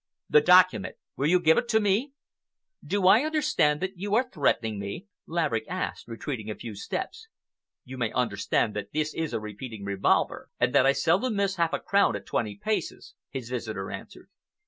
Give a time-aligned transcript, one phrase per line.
[0.31, 0.95] The document!
[1.15, 2.13] Will you give it me?"
[2.83, 7.27] "Do I understand that you are threatening me?" Laverick asked, retreating a few steps.
[7.85, 11.61] "You may understand that this is a repeating revolver, and that I seldom miss a
[11.61, 14.29] half crown at twenty paces," his visitor answered.